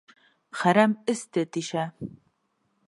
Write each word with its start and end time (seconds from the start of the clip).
Хәрәм 0.61 0.95
эсте 1.13 1.45
тишә. 1.57 1.87